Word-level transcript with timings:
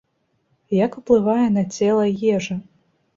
Як 0.85 0.91
уплывае 1.01 1.47
на 1.57 1.63
цела 1.75 2.05
ежа? 2.33 2.57